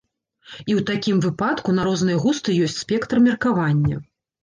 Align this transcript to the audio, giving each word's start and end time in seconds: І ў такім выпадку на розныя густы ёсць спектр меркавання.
І 0.61 0.71
ў 0.77 0.85
такім 0.91 1.19
выпадку 1.27 1.77
на 1.81 1.87
розныя 1.91 2.25
густы 2.27 2.59
ёсць 2.71 2.77
спектр 2.83 3.27
меркавання. 3.31 4.05